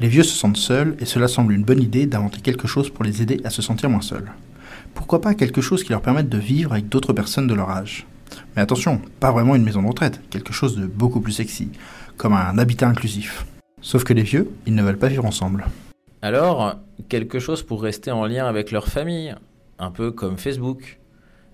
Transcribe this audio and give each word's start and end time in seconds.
Les 0.00 0.08
vieux 0.08 0.22
se 0.22 0.36
sentent 0.36 0.56
seuls 0.56 0.96
et 1.00 1.04
cela 1.04 1.26
semble 1.26 1.52
une 1.52 1.64
bonne 1.64 1.82
idée 1.82 2.06
d'inventer 2.06 2.40
quelque 2.40 2.68
chose 2.68 2.88
pour 2.88 3.04
les 3.04 3.20
aider 3.20 3.40
à 3.42 3.50
se 3.50 3.62
sentir 3.62 3.90
moins 3.90 4.00
seuls. 4.00 4.30
Pourquoi 4.94 5.20
pas 5.20 5.34
quelque 5.34 5.60
chose 5.60 5.82
qui 5.82 5.90
leur 5.90 6.02
permette 6.02 6.28
de 6.28 6.38
vivre 6.38 6.72
avec 6.72 6.88
d'autres 6.88 7.12
personnes 7.12 7.48
de 7.48 7.54
leur 7.54 7.70
âge? 7.70 8.06
Mais 8.54 8.62
attention, 8.62 9.00
pas 9.18 9.32
vraiment 9.32 9.56
une 9.56 9.64
maison 9.64 9.82
de 9.82 9.88
retraite, 9.88 10.20
quelque 10.30 10.52
chose 10.52 10.76
de 10.76 10.86
beaucoup 10.86 11.20
plus 11.20 11.32
sexy, 11.32 11.70
comme 12.16 12.32
un 12.32 12.58
habitat 12.58 12.86
inclusif. 12.86 13.44
Sauf 13.80 14.04
que 14.04 14.12
les 14.12 14.22
vieux, 14.22 14.48
ils 14.66 14.74
ne 14.74 14.82
veulent 14.82 14.98
pas 14.98 15.08
vivre 15.08 15.24
ensemble. 15.24 15.66
Alors, 16.22 16.76
quelque 17.08 17.40
chose 17.40 17.64
pour 17.64 17.82
rester 17.82 18.12
en 18.12 18.24
lien 18.24 18.46
avec 18.46 18.70
leur 18.70 18.86
famille, 18.86 19.34
un 19.80 19.90
peu 19.90 20.12
comme 20.12 20.36
Facebook. 20.36 21.00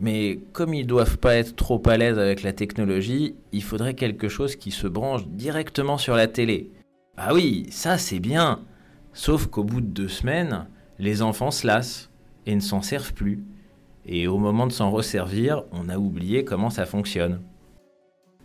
Mais 0.00 0.40
comme 0.52 0.74
ils 0.74 0.86
doivent 0.86 1.18
pas 1.18 1.36
être 1.36 1.56
trop 1.56 1.82
à 1.86 1.96
l'aise 1.96 2.18
avec 2.18 2.42
la 2.42 2.52
technologie, 2.52 3.36
il 3.52 3.62
faudrait 3.62 3.94
quelque 3.94 4.28
chose 4.28 4.56
qui 4.56 4.70
se 4.70 4.86
branche 4.86 5.26
directement 5.28 5.96
sur 5.96 6.14
la 6.14 6.26
télé. 6.26 6.70
Ah 7.16 7.32
oui, 7.32 7.66
ça 7.70 7.96
c'est 7.96 8.18
bien. 8.18 8.60
Sauf 9.12 9.46
qu'au 9.46 9.62
bout 9.62 9.80
de 9.80 9.86
deux 9.86 10.08
semaines, 10.08 10.66
les 10.98 11.22
enfants 11.22 11.52
se 11.52 11.66
lassent 11.66 12.10
et 12.46 12.54
ne 12.54 12.60
s'en 12.60 12.82
servent 12.82 13.14
plus. 13.14 13.44
Et 14.06 14.26
au 14.26 14.38
moment 14.38 14.66
de 14.66 14.72
s'en 14.72 14.90
resservir, 14.90 15.62
on 15.72 15.88
a 15.88 15.96
oublié 15.96 16.44
comment 16.44 16.70
ça 16.70 16.86
fonctionne. 16.86 17.40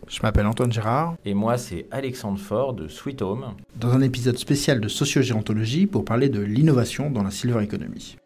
Je 0.08 0.20
m'appelle 0.22 0.46
Antoine 0.46 0.72
Gérard. 0.72 1.16
Et 1.24 1.34
moi, 1.34 1.58
c'est 1.58 1.86
Alexandre 1.90 2.38
Fort 2.38 2.72
de 2.72 2.88
Sweet 2.88 3.22
Home. 3.22 3.54
Dans 3.78 3.90
un 3.90 4.00
épisode 4.00 4.38
spécial 4.38 4.80
de 4.80 4.88
sociogérontologie 4.88 5.86
pour 5.86 6.04
parler 6.04 6.28
de 6.28 6.40
l'innovation 6.40 7.10
dans 7.10 7.22
la 7.22 7.30
silver 7.30 7.62
economy. 7.62 8.16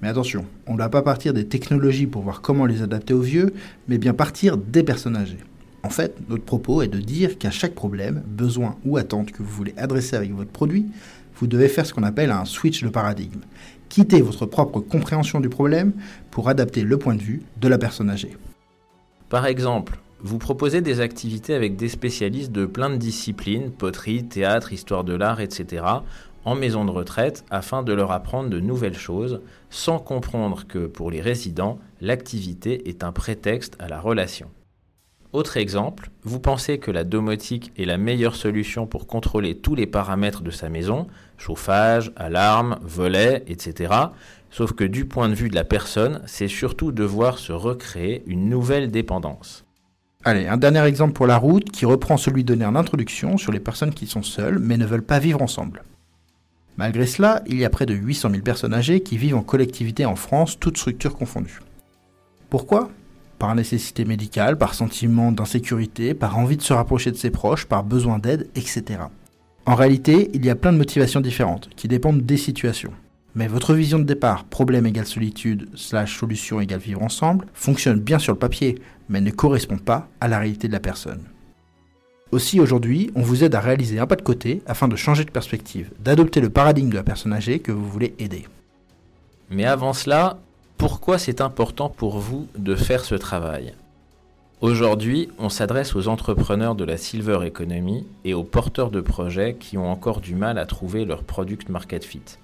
Mais 0.00 0.08
attention, 0.08 0.46
on 0.66 0.74
ne 0.74 0.78
va 0.78 0.88
pas 0.88 1.02
partir 1.02 1.34
des 1.34 1.46
technologies 1.46 2.06
pour 2.06 2.22
voir 2.22 2.40
comment 2.40 2.66
les 2.66 2.82
adapter 2.82 3.14
aux 3.14 3.20
vieux, 3.20 3.52
mais 3.88 3.98
bien 3.98 4.14
partir 4.14 4.56
des 4.56 4.84
personnes 4.84 5.16
âgées. 5.16 5.38
En 5.82 5.90
fait, 5.90 6.16
notre 6.28 6.44
propos 6.44 6.82
est 6.82 6.88
de 6.88 6.98
dire 6.98 7.38
qu'à 7.38 7.50
chaque 7.50 7.74
problème, 7.74 8.22
besoin 8.26 8.76
ou 8.84 8.96
attente 8.96 9.30
que 9.30 9.42
vous 9.42 9.50
voulez 9.50 9.74
adresser 9.76 10.16
avec 10.16 10.32
votre 10.32 10.50
produit, 10.50 10.86
vous 11.36 11.46
devez 11.46 11.68
faire 11.68 11.86
ce 11.86 11.94
qu'on 11.94 12.02
appelle 12.02 12.32
un 12.32 12.44
switch 12.44 12.82
de 12.82 12.88
paradigme. 12.88 13.40
Quittez 13.88 14.20
votre 14.20 14.44
propre 14.44 14.80
compréhension 14.80 15.40
du 15.40 15.48
problème 15.48 15.92
pour 16.30 16.48
adapter 16.48 16.82
le 16.82 16.98
point 16.98 17.14
de 17.14 17.22
vue 17.22 17.42
de 17.60 17.68
la 17.68 17.78
personne 17.78 18.10
âgée. 18.10 18.36
Par 19.28 19.46
exemple, 19.46 19.98
vous 20.20 20.38
proposez 20.38 20.80
des 20.80 21.00
activités 21.00 21.54
avec 21.54 21.76
des 21.76 21.88
spécialistes 21.88 22.50
de 22.50 22.66
plein 22.66 22.90
de 22.90 22.96
disciplines, 22.96 23.70
poterie, 23.70 24.24
théâtre, 24.24 24.72
histoire 24.72 25.04
de 25.04 25.14
l'art, 25.14 25.40
etc., 25.40 25.84
en 26.44 26.54
maison 26.54 26.84
de 26.84 26.90
retraite 26.90 27.44
afin 27.50 27.82
de 27.82 27.92
leur 27.92 28.10
apprendre 28.10 28.50
de 28.50 28.58
nouvelles 28.58 28.96
choses, 28.96 29.40
sans 29.70 29.98
comprendre 29.98 30.66
que 30.66 30.86
pour 30.86 31.10
les 31.10 31.20
résidents, 31.20 31.78
l'activité 32.00 32.88
est 32.88 33.04
un 33.04 33.12
prétexte 33.12 33.76
à 33.78 33.88
la 33.88 34.00
relation. 34.00 34.48
Autre 35.34 35.58
exemple, 35.58 36.10
vous 36.24 36.40
pensez 36.40 36.78
que 36.78 36.90
la 36.90 37.04
domotique 37.04 37.70
est 37.76 37.84
la 37.84 37.98
meilleure 37.98 38.34
solution 38.34 38.86
pour 38.86 39.06
contrôler 39.06 39.54
tous 39.54 39.74
les 39.74 39.86
paramètres 39.86 40.40
de 40.40 40.50
sa 40.50 40.70
maison, 40.70 41.06
chauffage, 41.36 42.12
alarme, 42.16 42.78
volet, 42.80 43.44
etc. 43.46 43.92
Sauf 44.50 44.72
que 44.72 44.84
du 44.84 45.04
point 45.04 45.28
de 45.28 45.34
vue 45.34 45.50
de 45.50 45.54
la 45.54 45.64
personne, 45.64 46.22
c'est 46.24 46.48
surtout 46.48 46.92
devoir 46.92 47.38
se 47.38 47.52
recréer 47.52 48.22
une 48.26 48.48
nouvelle 48.48 48.90
dépendance. 48.90 49.66
Allez, 50.24 50.46
un 50.46 50.56
dernier 50.56 50.84
exemple 50.84 51.12
pour 51.12 51.26
la 51.26 51.36
route 51.36 51.70
qui 51.70 51.84
reprend 51.84 52.16
celui 52.16 52.42
donné 52.42 52.64
en 52.64 52.74
introduction 52.74 53.36
sur 53.36 53.52
les 53.52 53.60
personnes 53.60 53.92
qui 53.92 54.06
sont 54.06 54.22
seules 54.22 54.58
mais 54.58 54.78
ne 54.78 54.86
veulent 54.86 55.02
pas 55.02 55.18
vivre 55.18 55.42
ensemble. 55.42 55.82
Malgré 56.78 57.06
cela, 57.06 57.42
il 57.46 57.58
y 57.58 57.66
a 57.66 57.70
près 57.70 57.86
de 57.86 57.94
800 57.94 58.30
000 58.30 58.42
personnes 58.42 58.72
âgées 58.72 59.00
qui 59.00 59.18
vivent 59.18 59.36
en 59.36 59.42
collectivité 59.42 60.06
en 60.06 60.16
France, 60.16 60.58
toutes 60.58 60.78
structures 60.78 61.16
confondues. 61.16 61.60
Pourquoi? 62.48 62.88
Par 63.38 63.54
nécessité 63.54 64.04
médicale, 64.04 64.58
par 64.58 64.74
sentiment 64.74 65.30
d'insécurité, 65.32 66.14
par 66.14 66.38
envie 66.38 66.56
de 66.56 66.62
se 66.62 66.72
rapprocher 66.72 67.10
de 67.10 67.16
ses 67.16 67.30
proches, 67.30 67.66
par 67.66 67.84
besoin 67.84 68.18
d'aide, 68.18 68.48
etc. 68.56 69.00
En 69.66 69.74
réalité, 69.74 70.30
il 70.34 70.44
y 70.44 70.50
a 70.50 70.56
plein 70.56 70.72
de 70.72 70.78
motivations 70.78 71.20
différentes, 71.20 71.68
qui 71.76 71.88
dépendent 71.88 72.22
des 72.22 72.36
situations. 72.36 72.92
Mais 73.34 73.46
votre 73.46 73.74
vision 73.74 73.98
de 73.98 74.04
départ, 74.04 74.44
problème 74.44 74.86
égale 74.86 75.06
solitude, 75.06 75.68
solution 75.74 76.60
égale 76.60 76.80
vivre 76.80 77.02
ensemble, 77.02 77.46
fonctionne 77.54 78.00
bien 78.00 78.18
sur 78.18 78.32
le 78.32 78.38
papier, 78.38 78.80
mais 79.08 79.20
ne 79.20 79.30
correspond 79.30 79.78
pas 79.78 80.08
à 80.20 80.26
la 80.26 80.38
réalité 80.38 80.66
de 80.66 80.72
la 80.72 80.80
personne. 80.80 81.22
Aussi 82.32 82.60
aujourd'hui, 82.60 83.10
on 83.14 83.22
vous 83.22 83.44
aide 83.44 83.54
à 83.54 83.60
réaliser 83.60 83.98
un 83.98 84.06
pas 84.06 84.16
de 84.16 84.22
côté 84.22 84.62
afin 84.66 84.88
de 84.88 84.96
changer 84.96 85.24
de 85.24 85.30
perspective, 85.30 85.90
d'adopter 86.00 86.40
le 86.40 86.50
paradigme 86.50 86.90
de 86.90 86.96
la 86.96 87.02
personne 87.02 87.32
âgée 87.32 87.60
que 87.60 87.72
vous 87.72 87.88
voulez 87.88 88.14
aider. 88.18 88.46
Mais 89.50 89.64
avant 89.64 89.92
cela, 89.92 90.38
pourquoi 90.78 91.18
c'est 91.18 91.40
important 91.40 91.88
pour 91.88 92.18
vous 92.18 92.46
de 92.56 92.76
faire 92.76 93.04
ce 93.04 93.16
travail 93.16 93.74
Aujourd'hui, 94.60 95.28
on 95.40 95.48
s'adresse 95.48 95.96
aux 95.96 96.06
entrepreneurs 96.06 96.76
de 96.76 96.84
la 96.84 96.96
silver 96.96 97.40
economy 97.44 98.06
et 98.24 98.32
aux 98.32 98.44
porteurs 98.44 98.92
de 98.92 99.00
projets 99.00 99.54
qui 99.54 99.76
ont 99.76 99.90
encore 99.90 100.20
du 100.20 100.36
mal 100.36 100.56
à 100.56 100.66
trouver 100.66 101.04
leur 101.04 101.24
product 101.24 101.68
market 101.68 102.04
fit, 102.04 102.38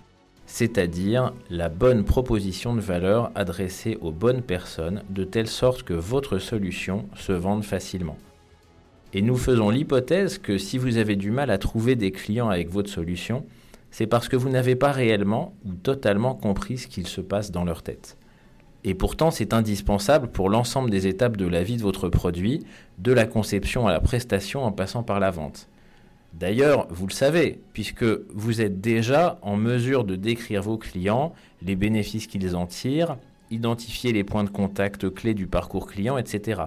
c'est-à-dire 0.46 1.32
la 1.48 1.68
bonne 1.68 2.04
proposition 2.04 2.74
de 2.74 2.80
valeur 2.80 3.30
adressée 3.36 3.98
aux 4.00 4.10
bonnes 4.10 4.42
personnes 4.42 5.04
de 5.10 5.22
telle 5.22 5.48
sorte 5.48 5.84
que 5.84 5.94
votre 5.94 6.38
solution 6.38 7.06
se 7.14 7.32
vende 7.32 7.62
facilement. 7.62 8.18
Et 9.12 9.22
nous 9.22 9.36
faisons 9.36 9.70
l'hypothèse 9.70 10.38
que 10.38 10.58
si 10.58 10.76
vous 10.76 10.96
avez 10.96 11.14
du 11.14 11.30
mal 11.30 11.52
à 11.52 11.58
trouver 11.58 11.94
des 11.94 12.10
clients 12.10 12.48
avec 12.48 12.68
votre 12.68 12.90
solution, 12.90 13.44
c'est 13.92 14.08
parce 14.08 14.28
que 14.28 14.34
vous 14.34 14.48
n'avez 14.48 14.74
pas 14.74 14.90
réellement 14.90 15.54
ou 15.64 15.74
totalement 15.74 16.34
compris 16.34 16.78
ce 16.78 16.88
qu'il 16.88 17.06
se 17.06 17.20
passe 17.20 17.52
dans 17.52 17.62
leur 17.62 17.84
tête. 17.84 18.16
Et 18.84 18.94
pourtant, 18.94 19.30
c'est 19.30 19.54
indispensable 19.54 20.28
pour 20.28 20.50
l'ensemble 20.50 20.90
des 20.90 21.06
étapes 21.06 21.38
de 21.38 21.46
la 21.46 21.62
vie 21.62 21.78
de 21.78 21.82
votre 21.82 22.10
produit, 22.10 22.64
de 22.98 23.12
la 23.12 23.24
conception 23.24 23.86
à 23.86 23.92
la 23.92 24.00
prestation 24.00 24.62
en 24.62 24.72
passant 24.72 25.02
par 25.02 25.20
la 25.20 25.30
vente. 25.30 25.68
D'ailleurs, 26.34 26.86
vous 26.90 27.06
le 27.06 27.12
savez, 27.12 27.60
puisque 27.72 28.04
vous 28.34 28.60
êtes 28.60 28.80
déjà 28.80 29.38
en 29.42 29.56
mesure 29.56 30.04
de 30.04 30.16
décrire 30.16 30.62
vos 30.62 30.76
clients, 30.76 31.32
les 31.62 31.76
bénéfices 31.76 32.26
qu'ils 32.26 32.56
en 32.56 32.66
tirent, 32.66 33.16
identifier 33.50 34.12
les 34.12 34.24
points 34.24 34.44
de 34.44 34.50
contact 34.50 35.08
clés 35.14 35.34
du 35.34 35.46
parcours 35.46 35.86
client, 35.86 36.18
etc. 36.18 36.62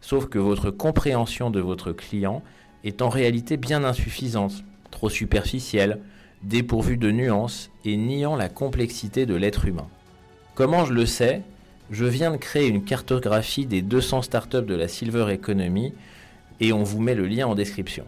Sauf 0.00 0.26
que 0.26 0.38
votre 0.38 0.70
compréhension 0.70 1.50
de 1.50 1.60
votre 1.60 1.92
client 1.92 2.42
est 2.84 3.02
en 3.02 3.08
réalité 3.08 3.56
bien 3.56 3.82
insuffisante, 3.82 4.62
trop 4.90 5.08
superficielle, 5.08 6.00
dépourvue 6.42 6.98
de 6.98 7.10
nuances 7.10 7.70
et 7.84 7.96
niant 7.96 8.36
la 8.36 8.48
complexité 8.48 9.26
de 9.26 9.34
l'être 9.34 9.64
humain. 9.64 9.88
Comment 10.58 10.84
je 10.84 10.92
le 10.92 11.06
sais? 11.06 11.42
Je 11.88 12.04
viens 12.04 12.32
de 12.32 12.36
créer 12.36 12.66
une 12.66 12.82
cartographie 12.82 13.64
des 13.64 13.80
200 13.80 14.22
startups 14.22 14.66
de 14.66 14.74
la 14.74 14.88
Silver 14.88 15.32
Economy 15.32 15.92
et 16.58 16.72
on 16.72 16.82
vous 16.82 16.98
met 16.98 17.14
le 17.14 17.28
lien 17.28 17.46
en 17.46 17.54
description. 17.54 18.02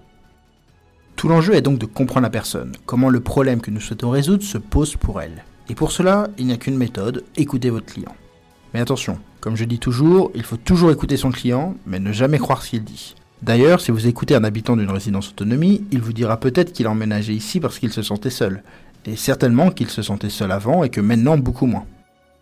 Tout 1.15 1.29
l'enjeu 1.29 1.55
est 1.55 1.63
donc 1.63 1.79
de 1.79 1.87
comprendre 1.87 2.25
la 2.25 2.31
personne, 2.31 2.73
comment 2.87 3.09
le 3.09 3.21
problème 3.21 3.61
que 3.61 3.71
nous 3.71 3.79
souhaitons 3.79 4.11
résoudre 4.11 4.43
se 4.43 4.59
pose 4.59 4.97
pour 4.97 5.23
elle. 5.23 5.45
Et 5.69 5.77
pour 5.77 5.93
cela, 5.93 6.27
il 6.39 6.47
n'y 6.47 6.53
a 6.53 6.57
qu'une 6.57 6.77
méthode, 6.77 7.23
écoutez 7.37 7.71
votre 7.71 7.87
client. 7.87 8.17
Mais 8.75 8.81
attention, 8.81 9.21
comme 9.39 9.55
je 9.55 9.65
dis 9.65 9.79
toujours, 9.79 10.33
il 10.35 10.43
faut 10.43 10.57
toujours 10.57 10.91
écouter 10.91 11.17
son 11.17 11.31
client, 11.31 11.77
mais 11.87 12.01
ne 12.01 12.11
jamais 12.11 12.39
croire 12.39 12.63
ce 12.63 12.71
qu'il 12.71 12.83
dit. 12.83 13.15
D'ailleurs, 13.43 13.81
si 13.81 13.93
vous 13.93 14.09
écoutez 14.09 14.35
un 14.35 14.43
habitant 14.43 14.77
d'une 14.77 14.91
résidence 14.91 15.29
autonomie, 15.29 15.85
il 15.93 16.01
vous 16.01 16.13
dira 16.13 16.41
peut-être 16.41 16.73
qu'il 16.73 16.89
a 16.89 16.91
emménagé 16.91 17.33
ici 17.33 17.61
parce 17.61 17.79
qu'il 17.79 17.93
se 17.93 18.03
sentait 18.03 18.29
seul, 18.29 18.65
et 19.07 19.15
certainement 19.15 19.71
qu'il 19.71 19.89
se 19.89 20.03
sentait 20.03 20.31
seul 20.31 20.51
avant 20.51 20.83
et 20.83 20.89
que 20.91 21.01
maintenant 21.01 21.39
beaucoup 21.39 21.67
moins. 21.67 21.87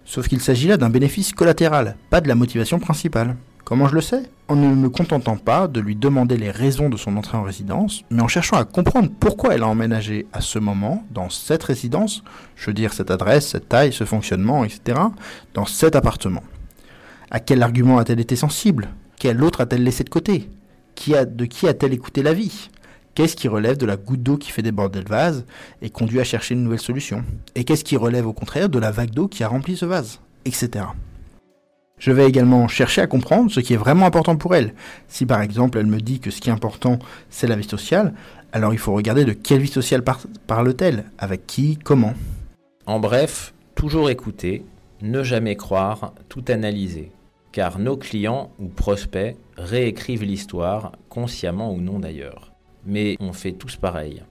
Sauf 0.09 0.27
qu'il 0.27 0.41
s'agit 0.41 0.69
là 0.69 0.79
d'un 0.79 0.89
bénéfice 0.89 1.35
collatéral, 1.35 1.95
pas 2.09 2.23
de 2.23 2.29
la 2.29 2.35
motivation 2.35 2.79
principale. 2.79 3.37
Comment 3.65 3.89
je 3.89 3.95
le 3.95 4.01
sais? 4.01 4.23
En 4.49 4.57
ne 4.57 4.75
me 4.75 4.89
contentant 4.89 5.37
pas 5.37 5.69
de 5.69 5.81
lui 5.81 5.97
demander 5.97 6.39
les 6.39 6.51
raisons 6.51 6.89
de 6.89 6.97
son 6.97 7.15
entrée 7.19 7.37
en 7.37 7.43
résidence, 7.43 8.05
mais 8.11 8.23
en 8.23 8.27
cherchant 8.27 8.57
à 8.57 8.65
comprendre 8.65 9.11
pourquoi 9.21 9.55
elle 9.55 9.63
a 9.63 9.69
emménagé 9.69 10.27
à 10.33 10.41
ce 10.41 10.59
moment, 10.59 11.05
dans 11.11 11.29
cette 11.29 11.63
résidence, 11.63 12.25
je 12.57 12.69
veux 12.69 12.73
dire 12.73 12.95
cette 12.95 13.11
adresse, 13.11 13.49
cette 13.49 13.69
taille, 13.69 13.93
ce 13.93 14.05
fonctionnement, 14.05 14.65
etc., 14.65 14.99
dans 15.53 15.67
cet 15.67 15.95
appartement. 15.95 16.43
À 17.31 17.39
quel 17.39 17.63
argument 17.63 17.99
a-t-elle 17.99 18.21
été 18.21 18.35
sensible? 18.35 18.89
Quel 19.19 19.45
autre 19.45 19.61
a-t-elle 19.61 19.85
laissé 19.85 20.05
de 20.05 20.09
côté? 20.09 20.49
De 21.07 21.45
qui 21.45 21.69
a-t-elle 21.69 21.93
écouté 21.93 22.23
l'avis 22.23 22.71
Qu'est-ce 23.19 23.35
qui 23.35 23.49
relève 23.49 23.77
de 23.77 23.85
la 23.85 23.97
goutte 23.97 24.23
d'eau 24.23 24.37
qui 24.37 24.53
fait 24.53 24.63
déborder 24.63 25.01
le 25.01 25.09
vase 25.09 25.45
et 25.83 25.91
conduit 25.91 26.21
à 26.21 26.23
chercher 26.23 26.55
une 26.55 26.63
nouvelle 26.63 26.79
solution 26.79 27.25
Et 27.57 27.65
qu'est-ce 27.65 27.83
qui 27.83 27.97
relève 27.97 28.29
au 28.29 28.33
contraire 28.33 28.69
de 28.69 28.79
la 28.79 28.93
vague 28.93 29.11
d'eau 29.11 29.27
qui 29.27 29.43
a 29.43 29.49
rempli 29.49 29.77
ce 29.77 29.87
vase 29.87 30.21
Etc. 30.45 30.85
Je 31.99 32.13
vais 32.13 32.29
également 32.29 32.69
chercher 32.69 33.01
à 33.01 33.09
comprendre 33.09 33.51
ce 33.51 33.59
qui 33.59 33.75
est 33.75 33.77
vraiment 33.77 34.07
important 34.07 34.37
pour 34.37 34.55
elle. 34.55 34.73
Si 35.09 35.27
par 35.27 35.43
exemple 35.43 35.79
elle 35.79 35.89
me 35.89 35.99
dit 35.99 36.21
que 36.21 36.31
ce 36.31 36.41
qui 36.41 36.49
est 36.49 36.53
important 36.53 37.01
c'est 37.29 37.49
la 37.49 37.57
vie 37.57 37.69
sociale, 37.69 38.15
alors 38.53 38.73
il 38.73 38.79
faut 38.79 38.95
regarder 38.95 39.25
de 39.25 39.33
quelle 39.33 39.63
vie 39.63 39.67
sociale 39.67 40.05
parle-t-elle, 40.47 41.07
avec 41.19 41.45
qui, 41.45 41.77
comment. 41.77 42.15
En 42.87 43.01
bref, 43.01 43.53
toujours 43.75 44.11
écouter, 44.11 44.65
ne 45.03 45.25
jamais 45.25 45.57
croire, 45.57 46.15
tout 46.29 46.45
analyser 46.47 47.11
car 47.51 47.81
nos 47.81 47.97
clients 47.97 48.53
ou 48.61 48.69
prospects 48.69 49.37
réécrivent 49.57 50.23
l'histoire, 50.23 50.93
consciemment 51.09 51.73
ou 51.73 51.81
non 51.81 51.99
d'ailleurs. 51.99 52.53
Mais 52.89 53.17
on 53.21 53.35
fait 53.35 53.53
tous 53.53 53.77
pareil. 53.77 54.23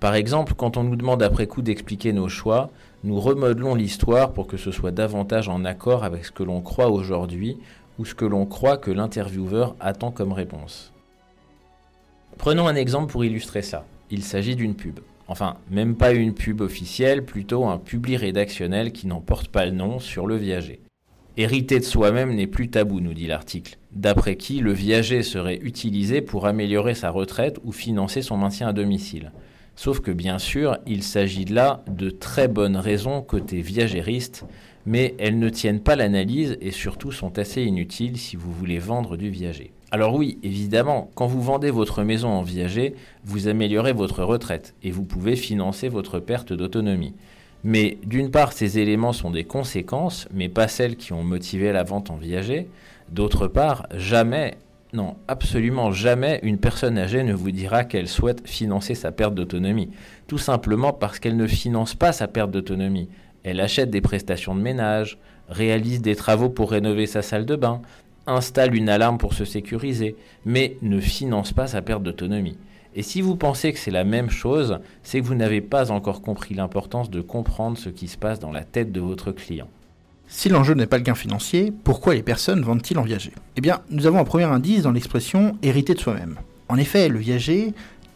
Par 0.00 0.14
exemple, 0.14 0.54
quand 0.56 0.78
on 0.78 0.84
nous 0.84 0.96
demande 0.96 1.22
après 1.22 1.46
coup 1.46 1.60
d'expliquer 1.60 2.14
nos 2.14 2.28
choix, 2.28 2.70
nous 3.04 3.20
remodelons 3.20 3.74
l'histoire 3.74 4.32
pour 4.32 4.46
que 4.46 4.56
ce 4.56 4.70
soit 4.70 4.90
davantage 4.90 5.50
en 5.50 5.66
accord 5.66 6.02
avec 6.02 6.24
ce 6.24 6.32
que 6.32 6.42
l'on 6.42 6.62
croit 6.62 6.90
aujourd'hui 6.90 7.58
ou 7.98 8.06
ce 8.06 8.14
que 8.14 8.24
l'on 8.24 8.46
croit 8.46 8.78
que 8.78 8.90
l'intervieweur 8.90 9.76
attend 9.80 10.10
comme 10.10 10.32
réponse. 10.32 10.92
Prenons 12.38 12.66
un 12.66 12.74
exemple 12.74 13.12
pour 13.12 13.24
illustrer 13.24 13.60
ça. 13.60 13.84
Il 14.10 14.22
s'agit 14.22 14.56
d'une 14.56 14.74
pub. 14.74 15.00
Enfin, 15.28 15.56
même 15.70 15.94
pas 15.94 16.12
une 16.12 16.32
pub 16.32 16.62
officielle, 16.62 17.22
plutôt 17.22 17.66
un 17.66 17.78
publi 17.78 18.16
rédactionnel 18.16 18.92
qui 18.92 19.06
n'en 19.06 19.20
porte 19.20 19.48
pas 19.48 19.66
le 19.66 19.72
nom 19.72 19.98
sur 19.98 20.26
le 20.26 20.36
viager. 20.36 20.80
Hériter 21.38 21.80
de 21.80 21.84
soi-même 21.84 22.34
n'est 22.34 22.46
plus 22.46 22.70
tabou, 22.70 23.00
nous 23.00 23.12
dit 23.12 23.26
l'article, 23.26 23.76
d'après 23.92 24.36
qui 24.36 24.60
le 24.60 24.72
viager 24.72 25.22
serait 25.22 25.58
utilisé 25.62 26.22
pour 26.22 26.46
améliorer 26.46 26.94
sa 26.94 27.10
retraite 27.10 27.58
ou 27.62 27.72
financer 27.72 28.22
son 28.22 28.38
maintien 28.38 28.68
à 28.68 28.72
domicile. 28.72 29.32
Sauf 29.74 30.00
que 30.00 30.10
bien 30.10 30.38
sûr, 30.38 30.78
il 30.86 31.02
s'agit 31.02 31.44
là 31.44 31.84
de 31.88 32.08
très 32.08 32.48
bonnes 32.48 32.78
raisons 32.78 33.20
côté 33.20 33.60
viagériste, 33.60 34.46
mais 34.86 35.14
elles 35.18 35.38
ne 35.38 35.50
tiennent 35.50 35.82
pas 35.82 35.94
l'analyse 35.94 36.56
et 36.62 36.70
surtout 36.70 37.12
sont 37.12 37.38
assez 37.38 37.62
inutiles 37.64 38.16
si 38.16 38.36
vous 38.36 38.50
voulez 38.50 38.78
vendre 38.78 39.18
du 39.18 39.28
viager. 39.28 39.72
Alors 39.90 40.14
oui, 40.14 40.38
évidemment, 40.42 41.10
quand 41.16 41.26
vous 41.26 41.42
vendez 41.42 41.70
votre 41.70 42.02
maison 42.02 42.28
en 42.28 42.42
viager, 42.42 42.94
vous 43.24 43.46
améliorez 43.46 43.92
votre 43.92 44.24
retraite 44.24 44.74
et 44.82 44.90
vous 44.90 45.04
pouvez 45.04 45.36
financer 45.36 45.90
votre 45.90 46.18
perte 46.18 46.54
d'autonomie. 46.54 47.12
Mais 47.68 47.98
d'une 48.04 48.30
part, 48.30 48.52
ces 48.52 48.78
éléments 48.78 49.12
sont 49.12 49.32
des 49.32 49.42
conséquences, 49.42 50.28
mais 50.32 50.48
pas 50.48 50.68
celles 50.68 50.94
qui 50.94 51.12
ont 51.12 51.24
motivé 51.24 51.72
la 51.72 51.82
vente 51.82 52.10
en 52.10 52.16
viager. 52.16 52.68
D'autre 53.10 53.48
part, 53.48 53.88
jamais, 53.92 54.56
non, 54.92 55.16
absolument 55.26 55.90
jamais, 55.90 56.38
une 56.44 56.58
personne 56.58 56.96
âgée 56.96 57.24
ne 57.24 57.34
vous 57.34 57.50
dira 57.50 57.82
qu'elle 57.82 58.06
souhaite 58.06 58.46
financer 58.46 58.94
sa 58.94 59.10
perte 59.10 59.34
d'autonomie. 59.34 59.90
Tout 60.28 60.38
simplement 60.38 60.92
parce 60.92 61.18
qu'elle 61.18 61.36
ne 61.36 61.48
finance 61.48 61.96
pas 61.96 62.12
sa 62.12 62.28
perte 62.28 62.52
d'autonomie. 62.52 63.08
Elle 63.42 63.58
achète 63.58 63.90
des 63.90 64.00
prestations 64.00 64.54
de 64.54 64.60
ménage, 64.60 65.18
réalise 65.48 66.00
des 66.00 66.14
travaux 66.14 66.50
pour 66.50 66.70
rénover 66.70 67.06
sa 67.06 67.20
salle 67.20 67.46
de 67.46 67.56
bain, 67.56 67.82
installe 68.28 68.76
une 68.76 68.88
alarme 68.88 69.18
pour 69.18 69.34
se 69.34 69.44
sécuriser, 69.44 70.14
mais 70.44 70.76
ne 70.82 71.00
finance 71.00 71.52
pas 71.52 71.66
sa 71.66 71.82
perte 71.82 72.04
d'autonomie. 72.04 72.58
Et 72.98 73.02
si 73.02 73.20
vous 73.20 73.36
pensez 73.36 73.74
que 73.74 73.78
c'est 73.78 73.90
la 73.90 74.04
même 74.04 74.30
chose, 74.30 74.78
c'est 75.02 75.20
que 75.20 75.26
vous 75.26 75.34
n'avez 75.34 75.60
pas 75.60 75.92
encore 75.92 76.22
compris 76.22 76.54
l'importance 76.54 77.10
de 77.10 77.20
comprendre 77.20 77.76
ce 77.76 77.90
qui 77.90 78.08
se 78.08 78.16
passe 78.16 78.40
dans 78.40 78.50
la 78.50 78.64
tête 78.64 78.90
de 78.90 79.00
votre 79.00 79.32
client. 79.32 79.68
Si 80.28 80.48
l'enjeu 80.48 80.72
n'est 80.72 80.86
pas 80.86 80.96
le 80.96 81.02
gain 81.02 81.14
financier, 81.14 81.74
pourquoi 81.84 82.14
les 82.14 82.22
personnes 82.22 82.62
vendent-ils 82.62 82.98
en 82.98 83.02
viager? 83.02 83.32
Eh 83.56 83.60
bien, 83.60 83.82
nous 83.90 84.06
avons 84.06 84.18
un 84.18 84.24
premier 84.24 84.44
indice 84.44 84.82
dans 84.82 84.92
l'expression 84.92 85.58
hériter 85.62 85.92
de 85.92 86.00
soi-même. 86.00 86.36
En 86.70 86.78
effet, 86.78 87.10
le 87.10 87.18
viager 87.18 87.74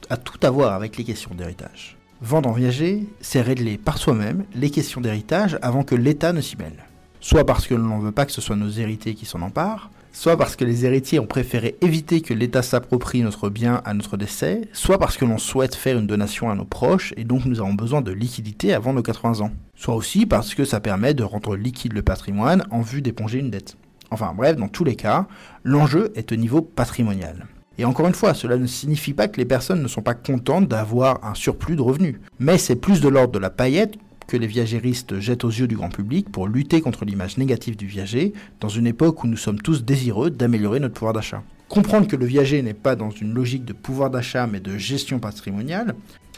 a 0.08 0.16
tout 0.16 0.40
à 0.42 0.48
voir 0.48 0.72
avec 0.72 0.96
les 0.96 1.04
questions 1.04 1.34
d'héritage. 1.34 1.98
Vendre 2.22 2.48
en 2.48 2.52
viager, 2.52 3.06
c'est 3.20 3.42
régler 3.42 3.76
par 3.76 3.98
soi-même 3.98 4.44
les 4.54 4.70
questions 4.70 5.02
d'héritage 5.02 5.58
avant 5.60 5.84
que 5.84 5.94
l'État 5.94 6.32
ne 6.32 6.40
s'y 6.40 6.56
mêle. 6.56 6.84
Soit 7.20 7.44
parce 7.44 7.66
que 7.66 7.74
l'on 7.74 7.98
ne 7.98 8.02
veut 8.02 8.12
pas 8.12 8.24
que 8.24 8.32
ce 8.32 8.40
soit 8.40 8.56
nos 8.56 8.70
héritiers 8.70 9.14
qui 9.14 9.26
s'en 9.26 9.42
emparent, 9.42 9.90
soit 10.12 10.36
parce 10.36 10.56
que 10.56 10.64
les 10.64 10.86
héritiers 10.86 11.20
ont 11.20 11.26
préféré 11.26 11.76
éviter 11.82 12.22
que 12.22 12.32
l'État 12.32 12.62
s'approprie 12.62 13.22
notre 13.22 13.50
bien 13.50 13.82
à 13.84 13.92
notre 13.92 14.16
décès, 14.16 14.62
soit 14.72 14.98
parce 14.98 15.16
que 15.16 15.26
l'on 15.26 15.38
souhaite 15.38 15.74
faire 15.74 15.98
une 15.98 16.06
donation 16.06 16.50
à 16.50 16.54
nos 16.54 16.64
proches 16.64 17.12
et 17.16 17.24
donc 17.24 17.44
nous 17.44 17.60
avons 17.60 17.74
besoin 17.74 18.00
de 18.00 18.10
liquidité 18.10 18.72
avant 18.72 18.94
nos 18.94 19.02
80 19.02 19.40
ans, 19.44 19.52
soit 19.74 19.94
aussi 19.94 20.24
parce 20.24 20.54
que 20.54 20.64
ça 20.64 20.80
permet 20.80 21.14
de 21.14 21.22
rendre 21.22 21.56
liquide 21.56 21.92
le 21.92 22.02
patrimoine 22.02 22.64
en 22.70 22.80
vue 22.80 23.02
d'éponger 23.02 23.38
une 23.38 23.50
dette. 23.50 23.76
Enfin 24.10 24.32
bref, 24.34 24.56
dans 24.56 24.68
tous 24.68 24.84
les 24.84 24.96
cas, 24.96 25.26
l'enjeu 25.62 26.12
est 26.16 26.32
au 26.32 26.36
niveau 26.36 26.62
patrimonial. 26.62 27.46
Et 27.78 27.84
encore 27.84 28.08
une 28.08 28.14
fois, 28.14 28.34
cela 28.34 28.56
ne 28.56 28.66
signifie 28.66 29.14
pas 29.14 29.28
que 29.28 29.38
les 29.38 29.44
personnes 29.44 29.82
ne 29.82 29.88
sont 29.88 30.02
pas 30.02 30.14
contentes 30.14 30.68
d'avoir 30.68 31.24
un 31.24 31.34
surplus 31.34 31.76
de 31.76 31.82
revenus, 31.82 32.16
mais 32.38 32.58
c'est 32.58 32.76
plus 32.76 33.00
de 33.00 33.08
l'ordre 33.08 33.32
de 33.32 33.38
la 33.38 33.50
paillette 33.50 33.94
que 34.30 34.36
les 34.36 34.46
viagéristes 34.46 35.18
jettent 35.18 35.44
aux 35.44 35.50
yeux 35.50 35.66
du 35.66 35.76
grand 35.76 35.88
public 35.88 36.30
pour 36.30 36.46
lutter 36.46 36.80
contre 36.80 37.04
l'image 37.04 37.36
négative 37.36 37.76
du 37.76 37.86
viager 37.86 38.32
dans 38.60 38.68
une 38.68 38.86
époque 38.86 39.24
où 39.24 39.26
nous 39.26 39.36
sommes 39.36 39.60
tous 39.60 39.84
désireux 39.84 40.30
d'améliorer 40.30 40.78
notre 40.78 40.94
pouvoir 40.94 41.12
d'achat. 41.12 41.42
Comprendre 41.68 42.06
que 42.06 42.14
le 42.14 42.26
viager 42.26 42.62
n'est 42.62 42.72
pas 42.72 42.94
dans 42.94 43.10
une 43.10 43.34
logique 43.34 43.64
de 43.64 43.72
pouvoir 43.72 44.08
d'achat 44.08 44.46
mais 44.46 44.60
de 44.60 44.78
gestion 44.78 45.18
patrimoniale, 45.18 45.96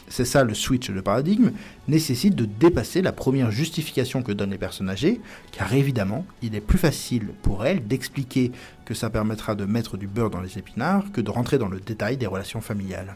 c'est 0.09 0.25
ça 0.25 0.43
le 0.43 0.55
switch 0.55 0.89
de 0.89 1.01
paradigme, 1.01 1.51
nécessite 1.87 2.33
de 2.33 2.45
dépasser 2.45 3.03
la 3.03 3.11
première 3.11 3.51
justification 3.51 4.23
que 4.23 4.31
donnent 4.31 4.51
les 4.51 4.57
personnes 4.57 4.89
âgées, 4.89 5.21
car 5.51 5.71
évidemment, 5.71 6.25
il 6.41 6.55
est 6.55 6.61
plus 6.61 6.79
facile 6.79 7.27
pour 7.43 7.63
elles 7.63 7.87
d'expliquer 7.87 8.51
que 8.85 8.95
ça 8.95 9.11
permettra 9.11 9.53
de 9.53 9.65
mettre 9.65 9.97
du 9.97 10.07
beurre 10.07 10.31
dans 10.31 10.41
les 10.41 10.57
épinards 10.57 11.11
que 11.11 11.21
de 11.21 11.29
rentrer 11.29 11.59
dans 11.59 11.69
le 11.69 11.79
détail 11.79 12.17
des 12.17 12.27
relations 12.27 12.61
familiales. 12.61 13.15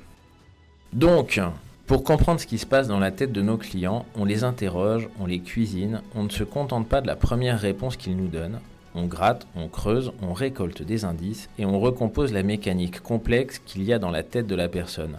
Donc, 0.93 1.41
pour 1.87 2.03
comprendre 2.03 2.41
ce 2.41 2.45
qui 2.45 2.57
se 2.57 2.65
passe 2.65 2.89
dans 2.89 2.99
la 2.99 3.11
tête 3.11 3.31
de 3.31 3.41
nos 3.41 3.55
clients, 3.55 4.05
on 4.15 4.25
les 4.25 4.43
interroge, 4.43 5.07
on 5.21 5.25
les 5.25 5.39
cuisine, 5.39 6.01
on 6.15 6.23
ne 6.23 6.29
se 6.29 6.43
contente 6.43 6.89
pas 6.89 6.99
de 6.99 7.07
la 7.07 7.15
première 7.15 7.57
réponse 7.57 7.95
qu'ils 7.95 8.17
nous 8.17 8.27
donnent. 8.27 8.59
On 8.93 9.05
gratte, 9.05 9.47
on 9.55 9.69
creuse, 9.69 10.11
on 10.21 10.33
récolte 10.33 10.81
des 10.81 11.05
indices 11.05 11.49
et 11.57 11.65
on 11.65 11.79
recompose 11.79 12.33
la 12.33 12.43
mécanique 12.43 12.99
complexe 12.99 13.59
qu'il 13.59 13.83
y 13.83 13.93
a 13.93 13.99
dans 13.99 14.11
la 14.11 14.23
tête 14.23 14.47
de 14.47 14.55
la 14.55 14.67
personne. 14.67 15.17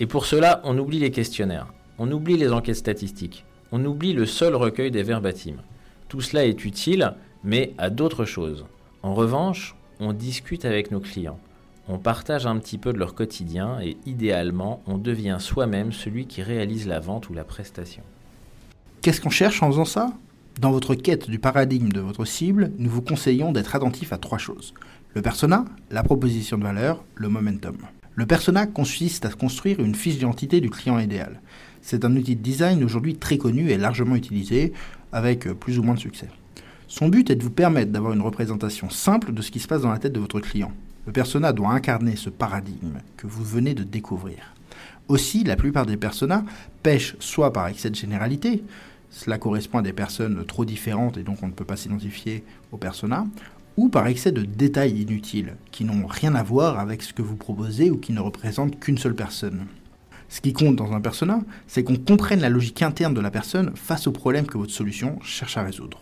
Et 0.00 0.06
pour 0.06 0.26
cela, 0.26 0.60
on 0.64 0.76
oublie 0.76 0.98
les 0.98 1.12
questionnaires, 1.12 1.72
on 1.98 2.10
oublie 2.10 2.36
les 2.36 2.52
enquêtes 2.52 2.74
statistiques, 2.74 3.44
on 3.70 3.84
oublie 3.84 4.12
le 4.12 4.26
seul 4.26 4.56
recueil 4.56 4.90
des 4.90 5.04
verbatims. 5.04 5.62
Tout 6.08 6.20
cela 6.20 6.44
est 6.44 6.64
utile, 6.64 7.14
mais 7.44 7.74
à 7.78 7.90
d'autres 7.90 8.24
choses. 8.24 8.66
En 9.04 9.14
revanche, 9.14 9.76
on 10.00 10.12
discute 10.12 10.64
avec 10.64 10.90
nos 10.90 11.00
clients 11.00 11.38
on 11.88 11.98
partage 11.98 12.46
un 12.46 12.58
petit 12.58 12.78
peu 12.78 12.92
de 12.92 12.98
leur 12.98 13.14
quotidien 13.14 13.78
et 13.82 13.96
idéalement, 14.06 14.82
on 14.86 14.98
devient 14.98 15.38
soi-même 15.40 15.92
celui 15.92 16.26
qui 16.26 16.42
réalise 16.42 16.86
la 16.86 17.00
vente 17.00 17.28
ou 17.28 17.34
la 17.34 17.44
prestation. 17.44 18.02
Qu'est-ce 19.00 19.20
qu'on 19.20 19.30
cherche 19.30 19.62
en 19.62 19.70
faisant 19.70 19.84
ça? 19.84 20.12
Dans 20.60 20.70
votre 20.70 20.94
quête 20.94 21.28
du 21.28 21.38
paradigme 21.38 21.88
de 21.88 22.00
votre 22.00 22.24
cible, 22.24 22.70
nous 22.78 22.90
vous 22.90 23.02
conseillons 23.02 23.52
d'être 23.52 23.74
attentif 23.74 24.12
à 24.12 24.18
trois 24.18 24.38
choses. 24.38 24.74
Le 25.14 25.22
persona, 25.22 25.64
la 25.90 26.02
proposition 26.02 26.56
de 26.56 26.62
valeur, 26.62 27.02
le 27.14 27.28
momentum. 27.28 27.76
Le 28.14 28.26
persona 28.26 28.66
consiste 28.66 29.24
à 29.24 29.30
construire 29.30 29.80
une 29.80 29.94
fiche 29.94 30.16
d'identité 30.16 30.60
du 30.60 30.70
client 30.70 30.98
idéal. 30.98 31.40
C'est 31.80 32.04
un 32.04 32.14
outil 32.14 32.36
de 32.36 32.42
design 32.42 32.84
aujourd'hui 32.84 33.16
très 33.16 33.38
connu 33.38 33.70
et 33.70 33.78
largement 33.78 34.14
utilisé, 34.14 34.72
avec 35.10 35.48
plus 35.54 35.78
ou 35.78 35.82
moins 35.82 35.94
de 35.94 36.00
succès. 36.00 36.28
Son 36.86 37.08
but 37.08 37.30
est 37.30 37.36
de 37.36 37.42
vous 37.42 37.50
permettre 37.50 37.90
d'avoir 37.90 38.12
une 38.12 38.20
représentation 38.20 38.90
simple 38.90 39.32
de 39.32 39.42
ce 39.42 39.50
qui 39.50 39.60
se 39.60 39.66
passe 39.66 39.82
dans 39.82 39.90
la 39.90 39.98
tête 39.98 40.12
de 40.12 40.20
votre 40.20 40.40
client. 40.40 40.72
Le 41.06 41.12
persona 41.12 41.52
doit 41.52 41.70
incarner 41.70 42.16
ce 42.16 42.30
paradigme 42.30 42.98
que 43.16 43.26
vous 43.26 43.42
venez 43.42 43.74
de 43.74 43.82
découvrir. 43.82 44.54
Aussi, 45.08 45.42
la 45.42 45.56
plupart 45.56 45.84
des 45.84 45.96
personas 45.96 46.44
pêchent 46.82 47.16
soit 47.18 47.52
par 47.52 47.66
excès 47.66 47.90
de 47.90 47.96
généralité, 47.96 48.62
cela 49.10 49.36
correspond 49.36 49.78
à 49.78 49.82
des 49.82 49.92
personnes 49.92 50.44
trop 50.46 50.64
différentes 50.64 51.18
et 51.18 51.22
donc 51.22 51.42
on 51.42 51.48
ne 51.48 51.52
peut 51.52 51.64
pas 51.64 51.76
s'identifier 51.76 52.44
aux 52.72 52.78
personas, 52.78 53.26
ou 53.76 53.88
par 53.88 54.06
excès 54.06 54.32
de 54.32 54.42
détails 54.42 55.00
inutiles, 55.00 55.56
qui 55.70 55.84
n'ont 55.84 56.06
rien 56.06 56.34
à 56.34 56.42
voir 56.42 56.78
avec 56.78 57.02
ce 57.02 57.12
que 57.12 57.22
vous 57.22 57.36
proposez 57.36 57.90
ou 57.90 57.98
qui 57.98 58.12
ne 58.12 58.20
représentent 58.20 58.78
qu'une 58.78 58.98
seule 58.98 59.14
personne. 59.14 59.66
Ce 60.28 60.40
qui 60.40 60.52
compte 60.52 60.76
dans 60.76 60.92
un 60.92 61.00
persona, 61.00 61.40
c'est 61.66 61.84
qu'on 61.84 61.96
comprenne 61.96 62.40
la 62.40 62.48
logique 62.48 62.80
interne 62.80 63.12
de 63.12 63.20
la 63.20 63.30
personne 63.30 63.72
face 63.74 64.06
au 64.06 64.12
problème 64.12 64.46
que 64.46 64.56
votre 64.56 64.72
solution 64.72 65.18
cherche 65.22 65.58
à 65.58 65.62
résoudre. 65.62 66.00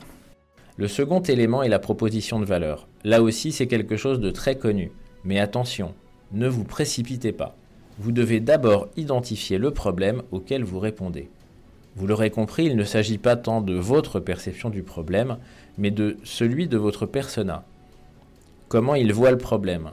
Le 0.81 0.89
second 0.89 1.21
élément 1.21 1.63
est 1.63 1.69
la 1.69 1.79
proposition 1.79 2.41
de 2.41 2.47
valeur. 2.47 2.89
Là 3.05 3.21
aussi, 3.21 3.53
c'est 3.53 3.67
quelque 3.67 3.99
chose 3.99 4.19
de 4.19 4.31
très 4.31 4.57
connu. 4.57 4.93
Mais 5.25 5.39
attention, 5.39 5.93
ne 6.33 6.49
vous 6.49 6.65
précipitez 6.65 7.33
pas. 7.33 7.55
Vous 7.99 8.13
devez 8.13 8.41
d'abord 8.41 8.89
identifier 8.97 9.59
le 9.59 9.73
problème 9.73 10.23
auquel 10.31 10.65
vous 10.65 10.79
répondez. 10.79 11.29
Vous 11.97 12.07
l'aurez 12.07 12.31
compris, 12.31 12.65
il 12.65 12.77
ne 12.77 12.85
s'agit 12.85 13.19
pas 13.19 13.37
tant 13.37 13.61
de 13.61 13.75
votre 13.75 14.21
perception 14.21 14.71
du 14.71 14.83
problème, 14.83 15.37
mais 15.77 15.91
de 15.91 16.17
celui 16.25 16.67
de 16.67 16.79
votre 16.79 17.05
persona. 17.05 17.67
Comment 18.71 18.95
il 18.95 19.13
voit 19.13 19.33
le 19.33 19.37
problème? 19.37 19.91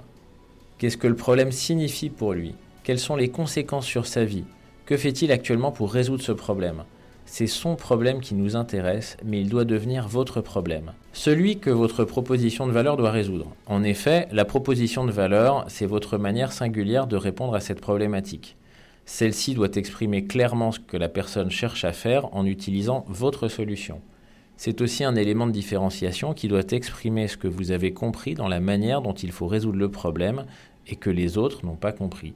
Qu'est-ce 0.78 0.96
que 0.96 1.08
le 1.08 1.18
problème 1.18 1.52
signifie 1.52 2.10
pour 2.10 2.32
lui? 2.32 2.56
Quelles 2.86 2.98
sont 2.98 3.18
les 3.18 3.28
conséquences 3.28 3.86
sur 3.86 4.08
sa 4.08 4.24
vie? 4.24 4.46
Que 4.86 4.96
fait-il 4.96 5.34
actuellement 5.34 5.74
pour 5.74 5.92
résoudre 5.92 6.24
ce 6.24 6.32
problème? 6.32 6.86
C'est 7.28 7.46
son 7.46 7.76
problème 7.76 8.22
qui 8.22 8.34
nous 8.34 8.56
intéresse, 8.56 9.18
mais 9.24 9.42
il 9.42 9.50
doit 9.50 9.66
devenir 9.66 10.08
votre 10.08 10.40
problème. 10.40 10.94
Celui 11.12 11.60
que 11.60 11.70
votre 11.70 12.06
proposition 12.06 12.66
de 12.68 12.72
valeur 12.72 12.96
doit 12.96 13.12
résoudre. 13.12 13.52
En 13.68 13.84
effet, 13.84 14.28
la 14.32 14.46
proposition 14.46 15.06
de 15.06 15.12
valeur, 15.12 15.66
c'est 15.68 15.86
votre 15.86 16.18
manière 16.18 16.54
singulière 16.54 17.06
de 17.06 17.18
répondre 17.18 17.54
à 17.54 17.60
cette 17.60 17.82
problématique. 17.82 18.56
Celle-ci 19.06 19.54
doit 19.54 19.76
exprimer 19.76 20.26
clairement 20.26 20.72
ce 20.72 20.80
que 20.80 20.98
la 20.98 21.10
personne 21.10 21.52
cherche 21.52 21.84
à 21.84 21.92
faire 21.92 22.34
en 22.34 22.46
utilisant 22.46 23.06
votre 23.10 23.50
solution. 23.50 24.02
C'est 24.56 24.82
aussi 24.82 25.04
un 25.04 25.16
élément 25.16 25.48
de 25.48 25.52
différenciation 25.52 26.34
qui 26.34 26.48
doit 26.48 26.72
exprimer 26.72 27.28
ce 27.28 27.38
que 27.38 27.48
vous 27.48 27.72
avez 27.72 27.94
compris 27.94 28.36
dans 28.36 28.48
la 28.48 28.62
manière 28.62 29.02
dont 29.02 29.14
il 29.14 29.32
faut 29.32 29.48
résoudre 29.48 29.78
le 29.78 29.92
problème 29.92 30.46
et 30.88 30.96
que 30.96 31.10
les 31.10 31.38
autres 31.38 31.66
n'ont 31.66 31.76
pas 31.76 31.92
compris. 31.92 32.34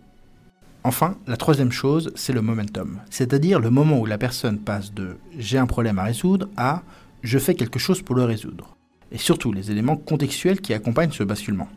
Enfin, 0.84 1.16
la 1.28 1.38
troisième 1.38 1.72
chose, 1.72 2.12
c'est 2.16 2.34
le 2.34 2.42
momentum, 2.42 3.02
c'est-à-dire 3.12 3.60
le 3.60 3.70
moment 3.70 4.00
où 4.00 4.08
la 4.08 4.18
personne 4.18 4.58
passe 4.58 4.92
de 4.92 5.18
j'ai 5.38 5.60
un 5.60 5.68
problème 5.68 6.00
à 6.00 6.04
résoudre 6.04 6.50
à 6.58 6.82
je 7.22 7.38
fais 7.38 7.54
quelque 7.54 7.78
chose 7.78 8.02
pour 8.02 8.16
le 8.16 8.24
résoudre. 8.24 8.78
Et 9.12 9.20
surtout 9.20 9.52
les 9.52 9.70
éléments 9.70 9.96
contextuels 9.96 10.60
qui 10.60 10.74
accompagnent 10.74 11.12
ce 11.12 11.24
basculement. 11.24 11.68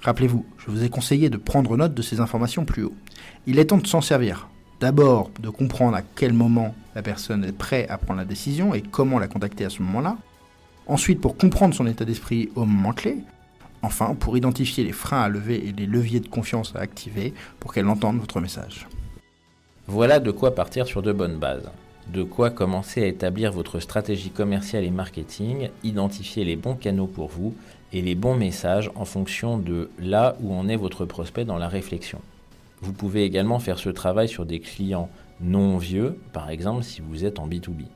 Rappelez-vous, 0.00 0.46
je 0.56 0.70
vous 0.70 0.84
ai 0.84 0.88
conseillé 0.88 1.28
de 1.28 1.36
prendre 1.36 1.76
note 1.76 1.92
de 1.92 2.00
ces 2.00 2.20
informations 2.20 2.64
plus 2.64 2.84
haut. 2.84 2.94
Il 3.46 3.58
est 3.58 3.66
temps 3.66 3.76
de 3.76 3.86
s'en 3.86 4.00
servir. 4.00 4.48
D'abord, 4.80 5.30
de 5.40 5.50
comprendre 5.50 5.96
à 5.96 6.02
quel 6.02 6.32
moment 6.32 6.74
la 6.94 7.02
personne 7.02 7.44
est 7.44 7.52
prête 7.52 7.90
à 7.90 7.98
prendre 7.98 8.20
la 8.20 8.24
décision 8.24 8.72
et 8.72 8.82
comment 8.82 9.18
la 9.18 9.28
contacter 9.28 9.66
à 9.66 9.70
ce 9.70 9.82
moment-là. 9.82 10.16
Ensuite, 10.86 11.20
pour 11.20 11.36
comprendre 11.36 11.74
son 11.74 11.86
état 11.86 12.04
d'esprit 12.04 12.50
au 12.54 12.64
moment 12.64 12.92
clé, 12.92 13.18
Enfin, 13.82 14.14
pour 14.14 14.36
identifier 14.36 14.84
les 14.84 14.92
freins 14.92 15.22
à 15.22 15.28
lever 15.28 15.68
et 15.68 15.72
les 15.72 15.86
leviers 15.86 16.20
de 16.20 16.28
confiance 16.28 16.74
à 16.74 16.80
activer 16.80 17.34
pour 17.60 17.72
qu'elle 17.72 17.88
entende 17.88 18.18
votre 18.18 18.40
message. 18.40 18.86
Voilà 19.86 20.18
de 20.18 20.30
quoi 20.30 20.54
partir 20.54 20.86
sur 20.86 21.02
de 21.02 21.12
bonnes 21.12 21.38
bases. 21.38 21.70
De 22.12 22.22
quoi 22.22 22.50
commencer 22.50 23.02
à 23.02 23.06
établir 23.06 23.52
votre 23.52 23.80
stratégie 23.80 24.30
commerciale 24.30 24.84
et 24.84 24.90
marketing, 24.90 25.70
identifier 25.84 26.44
les 26.44 26.56
bons 26.56 26.74
canaux 26.74 27.06
pour 27.06 27.28
vous 27.28 27.54
et 27.92 28.02
les 28.02 28.14
bons 28.14 28.36
messages 28.36 28.90
en 28.94 29.04
fonction 29.04 29.58
de 29.58 29.90
là 29.98 30.36
où 30.40 30.54
en 30.54 30.68
est 30.68 30.76
votre 30.76 31.04
prospect 31.04 31.44
dans 31.44 31.58
la 31.58 31.68
réflexion. 31.68 32.20
Vous 32.80 32.92
pouvez 32.92 33.24
également 33.24 33.58
faire 33.58 33.78
ce 33.78 33.88
travail 33.88 34.28
sur 34.28 34.46
des 34.46 34.60
clients 34.60 35.08
non 35.40 35.78
vieux, 35.78 36.18
par 36.32 36.50
exemple 36.50 36.82
si 36.82 37.00
vous 37.00 37.24
êtes 37.24 37.38
en 37.38 37.48
B2B. 37.48 37.86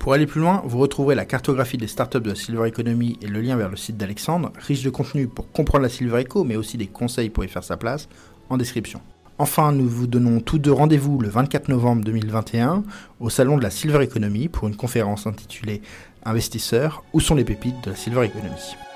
Pour 0.00 0.14
aller 0.14 0.26
plus 0.26 0.40
loin, 0.40 0.62
vous 0.64 0.78
retrouverez 0.78 1.14
la 1.14 1.26
cartographie 1.26 1.76
des 1.76 1.86
startups 1.86 2.22
de 2.22 2.30
la 2.30 2.34
Silver 2.34 2.66
Economy 2.66 3.18
et 3.20 3.26
le 3.26 3.42
lien 3.42 3.56
vers 3.56 3.68
le 3.68 3.76
site 3.76 3.98
d'Alexandre, 3.98 4.50
riche 4.56 4.82
de 4.82 4.88
contenu 4.88 5.26
pour 5.26 5.52
comprendre 5.52 5.82
la 5.82 5.90
Silver 5.90 6.22
Eco, 6.22 6.42
mais 6.42 6.56
aussi 6.56 6.78
des 6.78 6.86
conseils 6.86 7.28
pour 7.28 7.44
y 7.44 7.48
faire 7.48 7.62
sa 7.62 7.76
place, 7.76 8.08
en 8.48 8.56
description. 8.56 9.02
Enfin, 9.36 9.72
nous 9.72 9.86
vous 9.86 10.06
donnons 10.06 10.40
tous 10.40 10.58
deux 10.58 10.72
rendez-vous 10.72 11.18
le 11.20 11.28
24 11.28 11.68
novembre 11.68 12.02
2021 12.02 12.82
au 13.20 13.28
salon 13.28 13.58
de 13.58 13.62
la 13.62 13.68
Silver 13.68 14.02
Economy 14.02 14.48
pour 14.48 14.68
une 14.68 14.76
conférence 14.76 15.26
intitulée 15.26 15.82
Investisseurs, 16.24 17.04
où 17.12 17.20
sont 17.20 17.34
les 17.34 17.44
pépites 17.44 17.84
de 17.84 17.90
la 17.90 17.96
Silver 17.96 18.24
Economy? 18.24 18.89